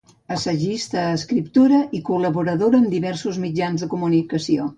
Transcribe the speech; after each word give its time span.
Assagista, 0.35 1.03
escriptora 1.17 1.81
i 1.99 2.01
col·laboradora 2.09 2.81
en 2.85 2.89
diversos 2.95 3.39
mitjans 3.45 3.87
de 3.87 3.93
comunicació. 3.95 4.69